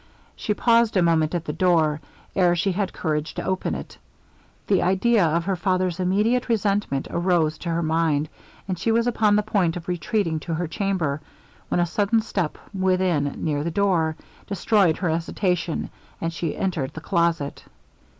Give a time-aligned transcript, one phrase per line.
[0.35, 2.01] She paused a moment at the door,
[2.35, 3.99] 'ere she had courage to open it;
[4.65, 8.27] the idea of her father's immediate resentment arose to her mind,
[8.67, 11.21] and she was upon the point of retreating to her chamber,
[11.69, 14.15] when a sudden step within, near the door,
[14.47, 17.63] destroyed her hesitation, and she entered the closet.